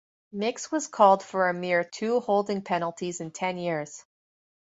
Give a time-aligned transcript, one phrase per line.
[0.31, 4.03] Mix was called for a mere two holding penalties in ten years.